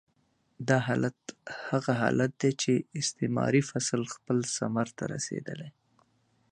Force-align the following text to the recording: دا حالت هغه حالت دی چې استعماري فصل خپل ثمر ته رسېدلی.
دا 0.67 0.77
حالت 0.87 1.19
هغه 1.69 1.93
حالت 2.01 2.31
دی 2.41 2.51
چې 2.61 2.71
استعماري 3.01 3.61
فصل 3.69 4.01
خپل 4.13 4.37
ثمر 4.57 4.87
ته 4.97 5.03
رسېدلی. 5.13 5.69